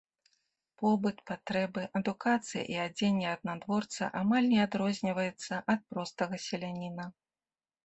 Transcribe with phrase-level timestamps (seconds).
[0.81, 7.11] Побыт, патрэбы, адукацыя і адзенне аднадворца амаль не адрозніваецца ад простага селяніна.